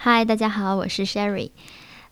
[0.00, 1.50] 嗨，大家好，我是 Sherry。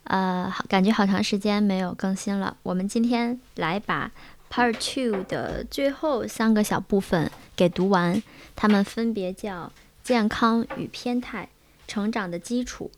[0.02, 2.56] 呃，好，感觉好长时间没有更新了。
[2.64, 4.10] 我们今天来把
[4.50, 8.20] Part Two 的最后三个小部分给读完，
[8.56, 9.70] 它们分别叫
[10.02, 11.48] 健康与偏态、
[11.86, 12.90] 成长的基础，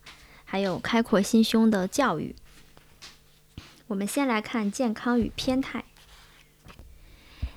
[0.46, 2.34] 还有开阔心胸的教育。
[3.88, 5.84] 我们先来看健康与偏态。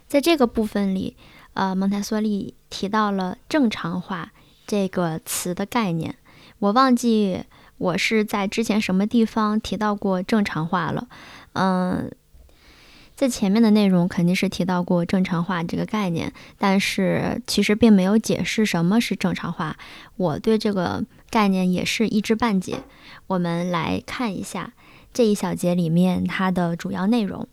[0.10, 1.16] 在这个部分里，
[1.54, 4.34] 呃，蒙台梭利提到了正常化
[4.68, 6.18] 这个词的概念。
[6.62, 7.44] 我忘记
[7.80, 11.08] 我是在之前什么地方提到过正常化了。
[11.54, 12.12] 嗯，
[13.16, 19.76] 在前面的内容肯定是提到过正常化这个概念，但是其实并没有解释什么是正常化。
[20.18, 22.84] 我对这个概念也是一知半解。
[23.26, 24.74] 我们来看一下。
[25.14, 27.46] 这一小节里面，它的主要内容，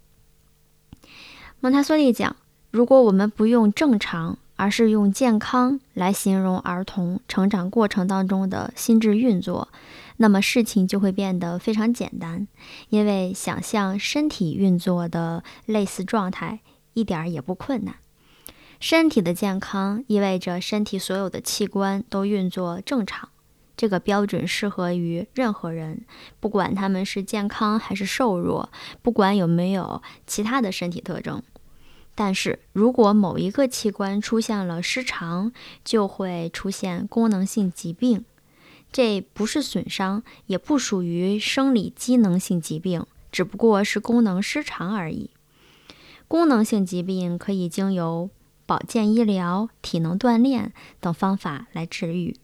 [1.58, 2.36] 蒙台梭利讲，
[2.70, 9.68] 如果我们不用正常，而是用健康来形容儿童成长过程当中的心智运作，
[10.16, 12.48] 那么事情就会变得非常简单，
[12.88, 16.58] 因为想象身体运作的类似状态
[16.94, 17.94] 一点儿也不困难。
[18.80, 23.28] 身体的健康意味着身体所有的器官都运作正常。
[23.76, 26.04] 这个标准适合于任何人，
[26.40, 28.70] 不管他们是健康还是瘦弱，
[29.02, 31.40] 不管有没有其他的身体特征。
[32.20, 35.52] 但是如果某一个器官出现了失常，
[35.84, 38.24] 就会出现功能性疾病。
[38.90, 45.30] 这不是损伤，也不属于生理机能性疾病，只不过是功能失常而已。
[46.26, 48.30] 功能性疾病可以经由
[48.66, 52.34] 保健医疗、体能锻炼等方法来治愈。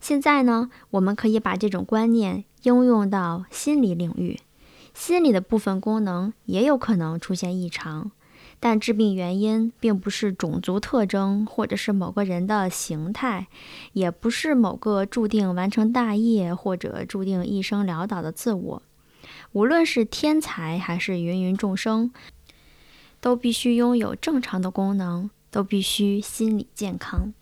[0.00, 4.38] 现在呢，我们可以把这种观念应用到心理领域。
[4.94, 8.12] 心理的部分功能也有可能出现异常，
[8.62, 13.46] 但致病原因并不是种族特征，或者是某个人的形态，
[13.94, 18.82] 也不是某个注定完成大业或者注定一生潦倒的自我。
[19.52, 22.12] 无论是天才还是芸芸众生，
[23.20, 27.32] 都必须拥有正常的功能，都必须心理健康。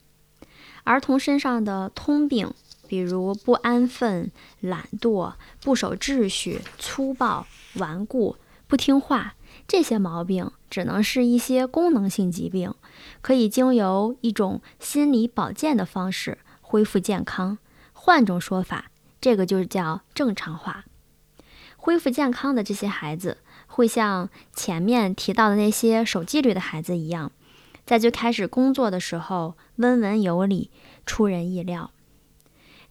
[0.84, 2.54] 儿童身上的通病，
[2.86, 4.30] 比如不安分、
[4.60, 8.36] 懒惰、不守秩序、粗暴、顽固、
[8.66, 9.34] 不听话，
[9.68, 12.74] 这些毛病只能是一些功能性疾病，
[13.20, 17.58] 可以经由一种心理保健的方式恢复健康。
[17.92, 18.86] 换种说法，
[19.20, 20.86] 这个就叫正常化。
[21.76, 27.30] 恢复健康的这些孩子，会像前面提到的那些守纪律的孩子一样。
[27.84, 30.70] 在最开始工作的时候，温文有礼，
[31.04, 31.90] 出人意料。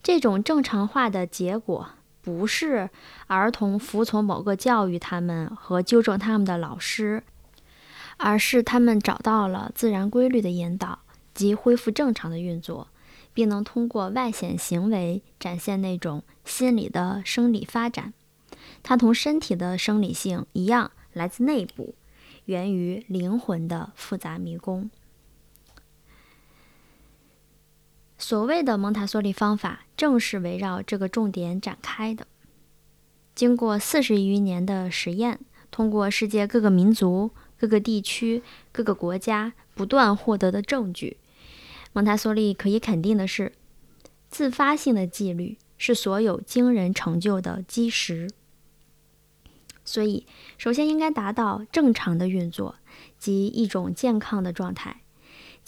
[0.00, 1.90] 这种正常化的结果，
[2.28, 2.90] 不是
[3.26, 7.22] 儿童服从某个教育他们和纠正他们的老师，
[8.18, 10.98] 而是他们找到了自然规律的引导
[11.32, 12.88] 及恢复正常的运作，
[13.32, 18.12] 并能通过外显行为展现那种心理的生理发展。
[18.82, 21.94] 它同身体的生理性一样，来自内部。
[22.44, 24.90] 源于灵魂的复杂迷宫。
[28.18, 32.26] 所谓的蒙台梭利方法，正是围绕这个重点展开的。
[33.34, 35.38] 经过四十余年的实验，
[35.70, 38.42] 通过世界各个民族、各个地区、
[38.72, 41.18] 各个国家不断获得的证据，
[41.92, 43.52] 蒙台梭利可以肯定的是，
[44.28, 48.28] 自发性的纪律是所有惊人成就的基石。
[49.84, 50.26] 所以，
[50.58, 52.74] 首先应该达到正常的运作，
[53.16, 55.02] 及一种健康的状态，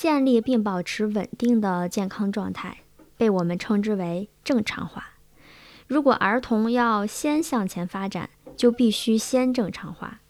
[0.00, 2.78] 建立并保持稳定的健康状态，
[3.18, 5.10] 被我们称之为正常化。
[5.86, 10.22] 如果儿童要先向前发展，就必须先正常化。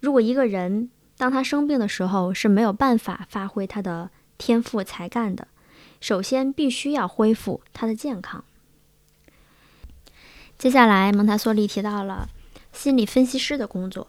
[0.00, 4.08] 如果一个人当他生病的时候是没有办法发挥他的
[4.38, 5.48] 天赋才干的，
[6.00, 8.42] 首先必须要恢复他的健康。
[10.56, 12.30] 接下来，蒙台梭利提到了。
[12.72, 14.08] 心理分析师的工作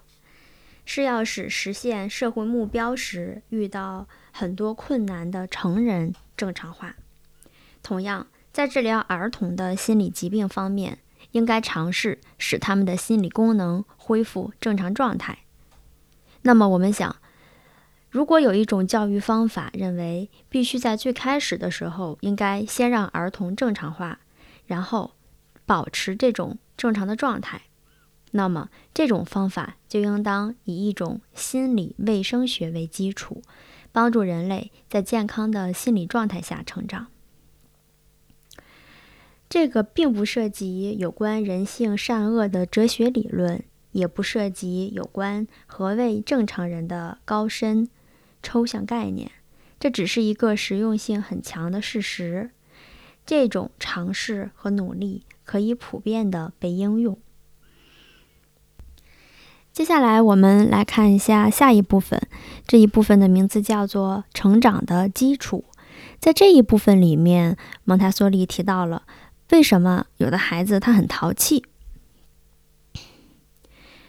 [0.93, 6.97] 是要使实现社会目标时遇到很多困难的成人正常化。
[7.81, 10.97] 同样，在治疗儿童的心理疾病方面，
[11.31, 15.37] 应该尝试使他们的心理功能恢复正常状态。
[16.41, 17.15] 那么，我们想，
[18.09, 24.19] 如果有一种教育方法认为必须在最开始的时候应该先让儿童正常化，
[24.65, 25.13] 然后
[25.65, 27.61] 保持这种正常的状态。
[28.31, 33.41] 那么，这种方法就应当以一种心理卫生学为基础，
[33.91, 37.07] 帮助人类在健康的心理状态下成长。
[39.49, 43.61] 这个并不涉及有关人性善恶的哲学理论，
[43.91, 47.89] 也不涉及有关何谓正常人的高深
[48.41, 49.29] 抽象概念。
[49.77, 52.51] 这只是一个实用性很强的事实：
[53.25, 57.19] 这种尝试和努力可以普遍的被应用。
[59.73, 62.21] 接下来，我们来看一下下一部分。
[62.67, 65.63] 这一部分的名字叫做“成长的基础”。
[66.19, 69.03] 在这一部分里面，蒙台梭利提到了
[69.51, 71.63] 为什么有的孩子他很淘气。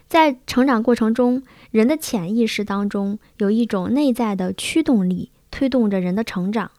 [0.08, 6.72] 在成长过程中，人的潜意识当中有一种内在的驱动力，推动着人的成长。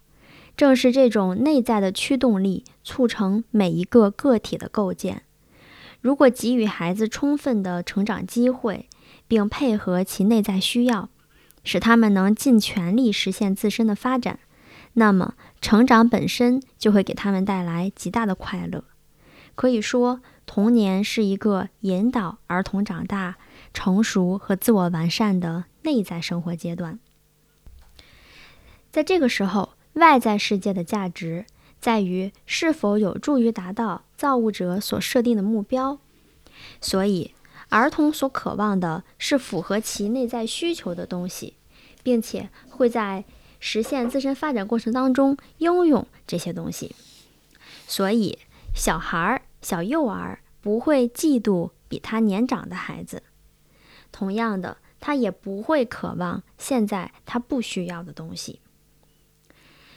[0.57, 5.23] 正是这种内在的驱动力，促成每一个个体的构建。
[6.03, 8.89] 如果给予孩子充分的成长机会，
[9.25, 11.07] 并配合其内在需要，
[11.63, 14.39] 使他们能尽全力实现自身的发展，
[14.95, 18.83] 那么成长本身就会给他们带来极大的快乐。
[19.55, 23.37] 可以说，童年是一个引导儿童长大、
[23.73, 26.99] 成熟和自我完善的内在生活阶段。
[28.91, 31.45] 在这个时候，外在世界的价值。
[31.79, 35.99] 在于是否有助于达到造物者所设定的目标，
[36.79, 37.33] 所以
[37.67, 41.55] 儿童所渴望的是符合其内在需求的东西，
[42.03, 43.25] 并且会在
[43.59, 46.95] 实现自身发展过程当中应用这些东西。
[47.85, 48.39] 所以，
[48.73, 53.23] 小孩儿、小幼儿不会嫉妒比他年长的孩子，
[54.13, 58.61] 同样的，他也不会渴望现在他不需要的东西。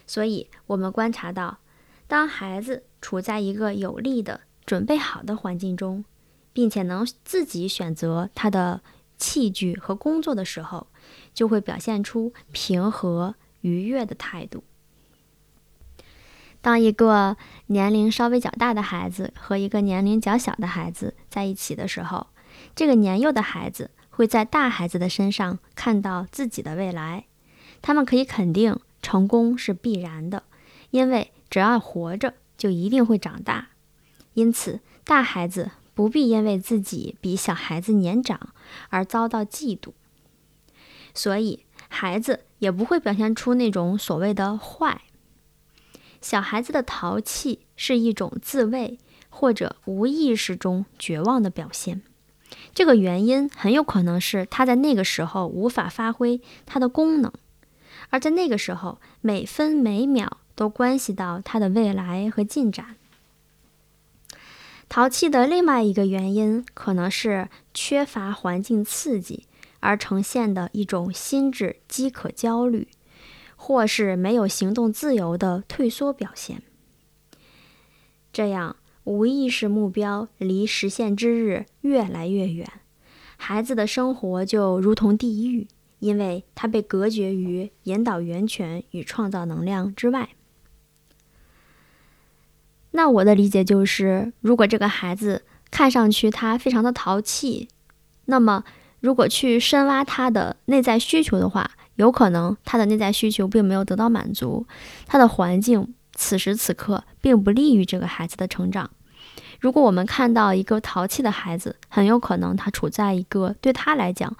[0.05, 1.59] 所以，我们观察到。
[2.09, 6.05] 当孩子处在一个有利的、准备好的环境中，
[6.53, 8.81] 并且能自己选择他的
[9.17, 10.89] 器具和工作的时候，
[11.33, 14.65] 就会表现出平和、愉悦的态度。
[16.61, 17.37] 当一个
[17.67, 22.27] 年龄稍微较大的孩子和一个年龄较小的孩子在一起的时候，
[22.75, 27.27] 这个年幼的孩子会在大孩子的身上看到自己的未来。
[27.81, 30.43] 他们可以肯定，成功是必然的，
[30.91, 31.31] 因为。
[31.49, 33.69] 只要活着，就一定会长大。
[34.35, 38.55] 因此，大孩子不必因为自己比小孩子年长
[38.91, 39.93] 而遭到嫉妒。
[41.15, 45.03] 所以，孩子也不会表现出那种所谓的坏。
[46.21, 48.99] 小孩子的淘气是一种自卫
[49.31, 52.03] 或者无意识中绝望的表现。
[52.75, 57.33] 这个原因很有可能是他在那个时候无法发挥他的功能，
[58.11, 60.39] 而在那个时候，每分每秒。
[60.57, 62.97] 都关系到他的未来和进展。
[64.89, 69.45] 淘气的另外一个原因，可能是缺乏环境刺激
[69.81, 72.89] 而呈现的一种心智饥渴焦虑，
[73.57, 76.63] 或是没有行动自由的退缩表现。
[78.33, 82.71] 这样，无意识目标离实现之日越来越远，
[83.37, 85.67] 孩子的生活就如同地狱，
[85.99, 90.36] 因为他被隔绝于引导源泉与创造能量之外。
[92.97, 97.69] 那我的理解就是，如果这个孩子看上去他非常的淘气，
[98.25, 98.65] 那么
[99.01, 104.67] 如果去深挖他的内在需求的话，有可能他的内在需求并没有得到满足，
[105.07, 108.91] 他的环境此时此刻并不利于这个孩子的成长。
[109.61, 114.35] 如果我们看到一个淘气的孩子，很有可能他处在一个对他来讲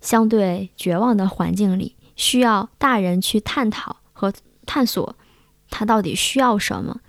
[0.00, 4.32] 相对绝望的环境里，需要大人去探讨和
[4.66, 5.14] 探索
[5.70, 7.00] 他到底需要什么。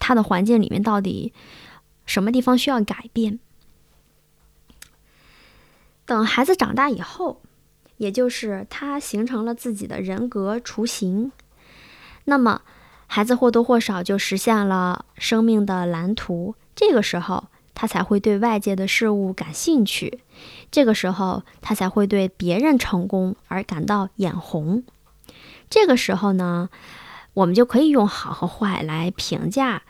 [0.00, 1.32] 他的环境里面到底
[2.04, 3.38] 什么地方需要改变？
[6.04, 7.40] 等孩子长大以后，
[7.98, 11.30] 也就是他形成了自己的人格雏形，
[12.24, 12.62] 那么
[13.06, 16.56] 孩子或多或少就实现了生命的蓝图。
[16.74, 20.18] 这个时候，他才会对外界的事物感兴趣；
[20.72, 24.82] 这个时候，他才会对别人成功而感到眼红。
[25.68, 26.70] 这个时候呢？
[27.34, 29.82] 我们就可以用好和坏来评价，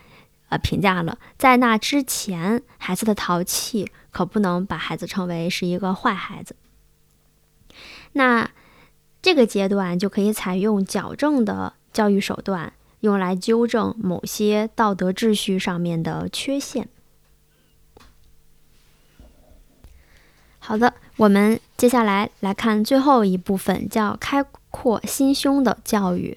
[0.48, 1.18] 呃，评价了。
[1.38, 6.54] 在那之前，孩子的淘气可不能把孩子称为是一个坏孩子。
[8.12, 8.50] 那
[9.22, 16.88] 这个阶段就可以采用矫正的教育手段，用来纠正某些道德秩序上面的缺陷。
[20.58, 26.36] 好的，我们接下来来看最后一部分，叫开阔心胸的教育。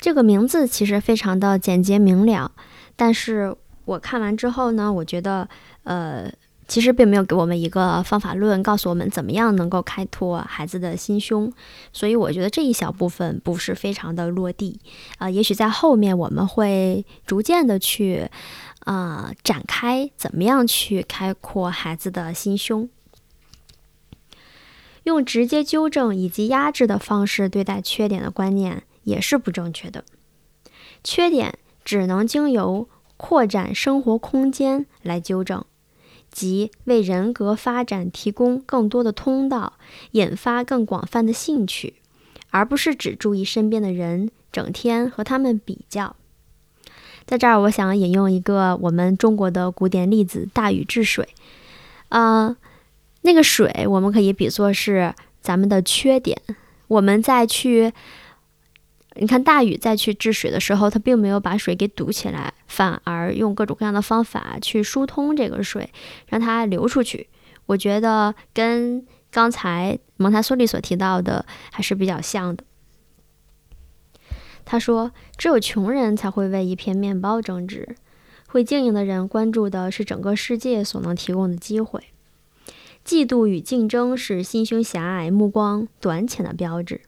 [0.00, 2.50] 这个名字其实非常的简洁明了，
[2.96, 3.54] 但是
[3.84, 5.46] 我看完之后呢，我觉得，
[5.84, 6.32] 呃，
[6.66, 11.52] 其实并没有给我们一个方法论，告诉我们怎么样能够开拓孩子的心胸，
[11.92, 14.80] 所以我觉得这一小部分不是非常的落地，
[15.18, 18.30] 啊，也许在后面我们会逐渐的去，
[18.86, 22.88] 啊，展开怎么样去开阔孩子的心胸，
[25.02, 28.84] 用直接纠正以及压制的方式对待缺点的观念。
[29.04, 30.04] 也是不正确的。
[31.02, 35.64] 缺点只能经由扩展生活空间来纠正，
[36.30, 39.74] 即为人格发展提供更多的通道，
[40.12, 41.94] 引发更广泛的兴趣，
[42.50, 46.16] 而不是只注意身边的人，整天和他们比较。
[47.26, 51.28] 在这儿，我想引用一个我们中国的古典例子——大禹治水。
[52.08, 52.56] 啊，
[53.22, 56.40] 那个水，我们可以比作是咱们的缺点。
[56.88, 57.92] 我们再去，
[59.20, 65.90] 你看大禹再去治水的时候，他并没有把水给堵起来，反而用各种各样的方法去疏通这个水，
[66.26, 67.28] 让它流出去。
[67.66, 72.64] 我觉得跟刚才蒙台梭利所提到的还是比较像的。
[74.64, 77.96] 他说：“只有穷人才会为一片面包争执，
[78.46, 82.04] 会经营的人关注的是整个世界所能提供的机会。
[83.04, 87.02] 嫉妒与竞争是心胸狭隘、目光短浅的标志。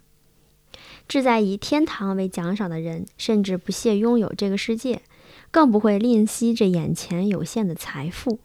[1.13, 5.03] 志在以天堂为奖赏的人，甚至不屑拥有这个世界，
[5.51, 8.39] 更不会吝惜这眼前有限的财富。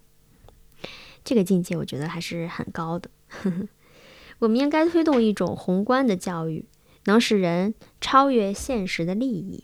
[1.24, 3.10] 这个境界，我觉得还是很高的。
[4.40, 6.66] 我们应该推动一种宏观的教育。”
[7.08, 9.64] 能使人超越现实的利益，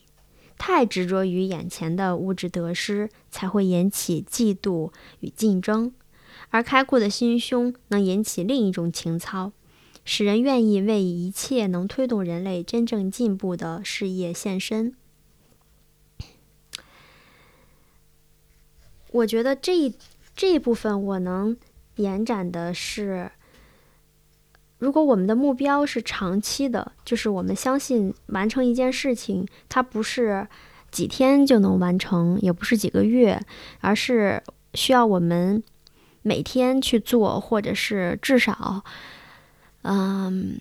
[0.57, 5.91] 太执着于眼前的物质得失，才会引起嫉妒与竞争；
[6.51, 9.51] 而开阔的心胸能引起另一种情操，
[10.05, 14.95] 使人愿意为一切能推动人类真正进步的事业献身。
[19.11, 19.93] 我觉得这
[20.35, 21.55] 这一部分我能
[21.97, 23.31] 延展的是。
[24.79, 30.45] 如果我们的目标是长期的，就是我们相信完成一件事情，它不是
[30.91, 33.41] 几天就能完成，也不是几个月，
[33.79, 34.43] 而是
[34.73, 35.63] 需要我们
[36.21, 38.83] 每天去做，或者是至少，
[39.83, 40.59] 嗯。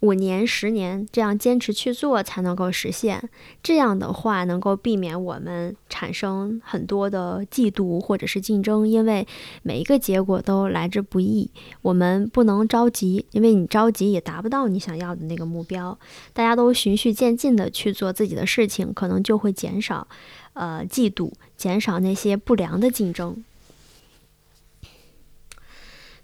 [0.00, 3.30] 五年、十年这样坚持去做才能够实现。
[3.62, 9.26] 这样的话，能够避免我们产生很多的嫉妒或者是竞争，因为
[9.62, 11.50] 每一个结果都来之不易。
[11.80, 15.98] 我们不能着急，因为你着急也达不到你想要的那个目标。
[16.34, 20.06] 大家都循序渐进的去做自己的事情，可能就会减少
[20.52, 23.42] 呃嫉妒，减少那些不良的竞争。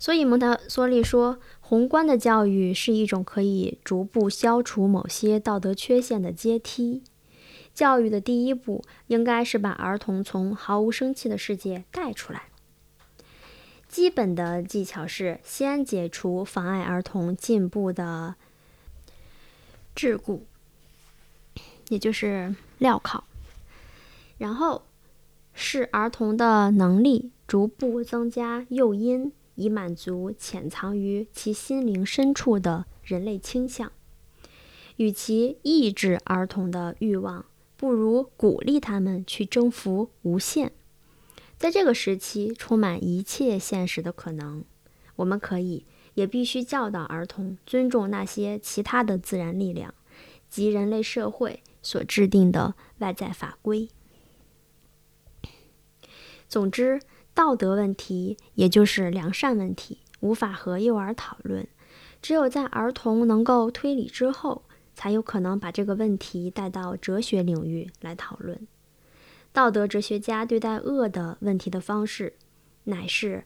[0.02, 1.38] 所以蒙台梭利说。
[1.60, 7.02] 宏观的教育是一种可以逐步消除某些道德缺陷的阶梯。
[7.72, 12.42] 教育的第一步应该是把儿童从毫无生气的世界带出来。
[13.88, 18.34] 基本的技巧是先解除妨碍儿童进步的
[19.96, 20.40] 桎梏，
[21.88, 23.22] 也就是镣铐，
[24.36, 24.82] 然后
[25.54, 29.32] 是儿童的能力逐步增加诱因。
[29.54, 33.92] 以满足潜藏于其心灵深处的人类倾向。
[34.96, 40.72] 与其抑制儿童的欲望，不如鼓励他们去征服无限。
[41.58, 44.64] 在这个时期，充满一切现实的可能。
[45.16, 49.94] 我们可以，也必须教导儿童尊重那些其他的自然力量
[50.48, 53.88] 及人类社会所制定的外在法规。
[56.48, 57.00] 总之。
[57.34, 61.66] 道德问题，也就是良善问题，无法和幼儿讨论。
[62.20, 64.62] 只有在儿童能够推理之后，
[64.94, 68.66] 才有可能把这个问题带到哲学领域来讨论。
[69.52, 72.34] 道德哲学家对待恶的问题的方式，
[72.84, 73.44] 乃是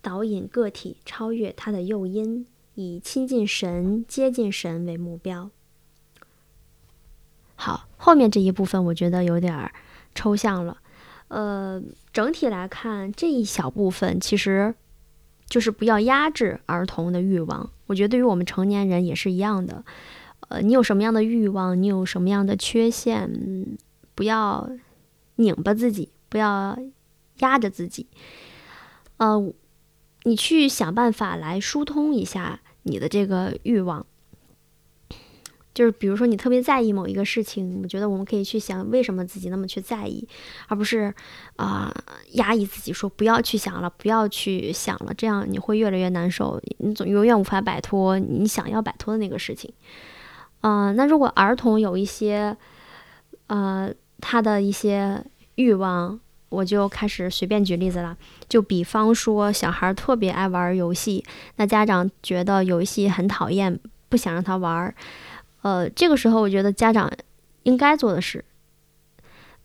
[0.00, 5.50] 导引个体超越他的诱因，以亲近神、接近神为目标。
[7.54, 9.72] 好，后面这一部分我觉得有点
[10.14, 10.78] 抽象了。
[11.28, 14.74] 呃，整体来看，这一小部分其实
[15.48, 17.70] 就是不要压制儿童的欲望。
[17.86, 19.84] 我觉得对于我们成年人也是一样的。
[20.48, 23.28] 呃，你有什么样的欲望，你有什么样的缺陷，
[24.14, 24.70] 不要
[25.36, 26.78] 拧巴自己，不要
[27.38, 28.06] 压着自己。
[29.16, 29.52] 呃，
[30.22, 34.06] 你去想办法来疏通一下你的这个欲望。
[35.76, 40.26] 就是比如说，你特别在意某一个事情，我觉得我们可以去想为什么自己那么去在意，
[40.68, 41.12] 而不是
[41.56, 41.94] 啊
[42.32, 49.70] 压抑自己，说不要去想了，不要去想了，这样你会越来越难受，你总永远无法摆脱你想要摆脱的那个事情。
[50.62, 52.56] 嗯，那如果儿童有一些
[53.48, 55.22] 呃他的一些
[55.56, 56.18] 欲望，
[56.48, 58.16] 我就开始随便举例子了，
[58.48, 61.22] 就比方说小孩特别爱玩游戏，
[61.56, 63.78] 那家长觉得游戏很讨厌，
[64.08, 64.94] 不想让他玩。
[65.66, 67.10] 呃，这个时候我觉得家长
[67.64, 68.44] 应该做的是，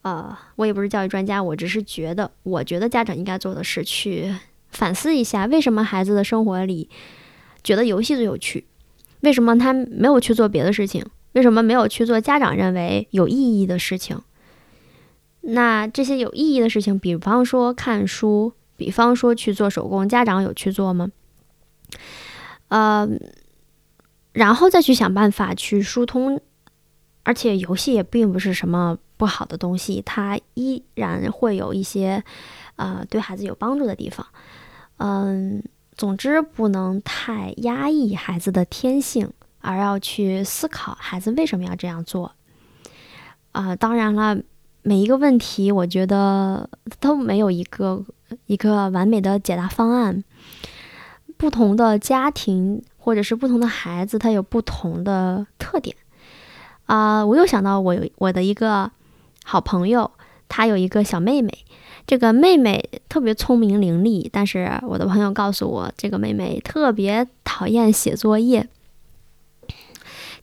[0.01, 4.33] 呃，我也不是教育专家，我只是觉得，我觉得家长应该做的是去
[4.71, 6.89] 反思一下，为什么孩子的生活里
[7.63, 8.65] 觉得游戏最有趣？
[9.19, 11.05] 为什么他没有去做别的事情？
[11.33, 14.19] 为什么没有去做家长认为有意义的事情？
[15.41, 21.11] 那这些有意义的事情，比方说看书，比方说去做手工，家长有去做吗？
[22.69, 23.07] 呃，
[24.33, 26.41] 然后再去想办法去疏通。
[27.23, 32.23] 而且游戏也并不是什么不好的东西，它依然会有一些，
[32.77, 34.25] 呃，对孩子有帮助的地方。
[34.97, 35.63] 嗯，
[35.95, 42.33] 总之不能太压抑孩子的天性，而要去思考孩子为什么要这样做。
[43.51, 44.41] 啊，当然了，
[44.81, 46.67] 每一个问题，我觉得
[46.99, 48.03] 都没有一个
[48.47, 50.23] 一个完美的解答方案。
[51.37, 55.95] 不同的家庭或者是不同的孩子，他有不同的特点。
[56.85, 58.91] 啊，我又想到我有我的一个
[59.43, 60.11] 好朋友，
[60.47, 61.65] 他有一个小妹妹。
[62.05, 68.67] 这个妹妹特别聪明伶俐，但是我的朋友告诉我，这个妹妹特别讨厌写作业。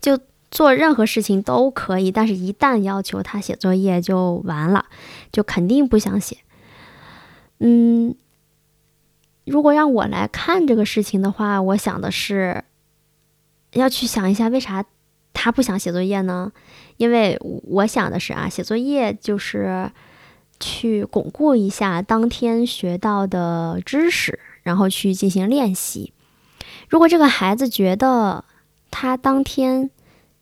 [0.01, 0.19] 就
[0.51, 4.87] 做任何事情都可以，但是一旦要求她写作业就完了，
[5.31, 6.39] 就肯定不想写。
[7.59, 8.15] 嗯，
[9.49, 12.65] 如果让我来看这个事情的话，我想的是
[13.73, 14.85] 要去想一下为啥。
[15.41, 16.51] 他不想写作业呢，
[16.97, 19.89] 因为我想的是啊，写作业就是
[20.59, 26.13] 去巩固一下当天学到的知识，然后去进行练习。
[26.89, 28.45] 如果这个孩子觉得
[28.91, 29.91] 他当天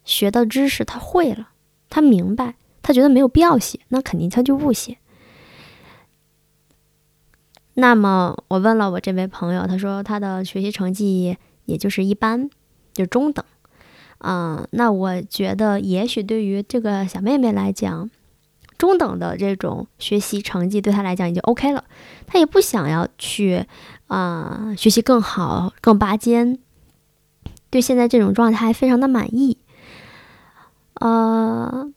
[0.06, 1.50] 学的知识他会了，
[1.90, 4.96] 他明白，他觉得没有必要写，那肯定他就不写。
[7.78, 12.48] 那么我问了我这位朋友，他说他的学习成绩也就是一般，
[12.94, 13.44] 就中等。
[14.20, 18.08] 嗯，那我觉得也许对于这个小妹妹来讲，
[18.78, 21.84] 中等的这种学习成绩对她来讲已经 OK 了。
[22.26, 23.66] 她也不想要去
[24.06, 26.58] 啊学习更好、更拔尖，
[27.68, 29.58] 对现在这种状态非常的满意。
[30.94, 31.92] 呃，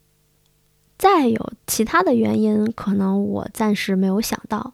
[0.98, 4.74] 再有其他的原因，可能我暂时没有想到。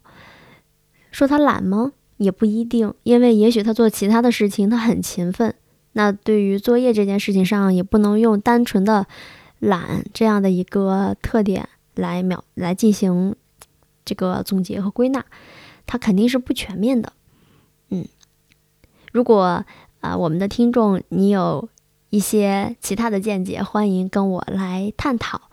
[1.15, 1.93] 说他懒吗？
[2.17, 5.55] 也不一定，因为也许他做其他的事情，他很勤奋。
[5.93, 9.07] 那对于作业这件事情上，也不能用单纯的
[9.59, 13.33] 懒这样的一个特点来描来进行
[14.03, 15.23] 这个总结和归纳，
[15.85, 17.13] 它肯定是不全面的。
[17.91, 18.05] 嗯，
[19.13, 19.63] 如果
[20.01, 21.69] 啊我们的听众你有
[22.09, 25.43] 一些其他的见解，欢迎跟我来探讨，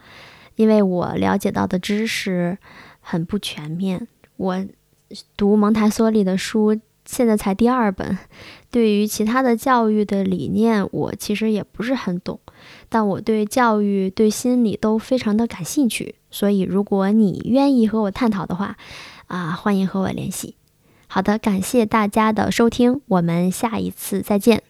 [0.56, 2.58] 因为我了解到的知识
[3.00, 4.66] 很不全面，我
[5.36, 6.80] 读蒙台梭利的书。
[7.04, 8.16] 现在才第二本，
[8.70, 12.38] 对于其他的教育的理念，我其实也不是很懂，
[12.88, 16.14] 但我对教育、对心理都非常的感兴趣。
[16.30, 18.76] 所以，如果你愿意和我探讨的话，
[19.26, 20.54] 啊，欢迎和我联系。
[21.08, 24.62] 好的，感谢大家的收听，我们下一次再见。